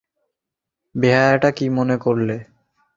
বেহারাটা 0.95 1.49
কী 1.51 1.65
মনে 1.69 1.95
করলে! 1.97 2.35